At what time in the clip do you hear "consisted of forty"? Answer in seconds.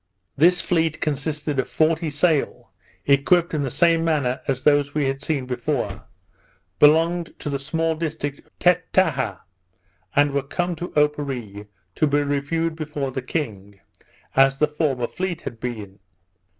0.99-2.09